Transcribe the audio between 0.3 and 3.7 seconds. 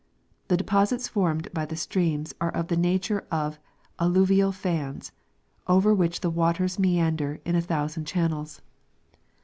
The deposits fornled by the streams are of the nature of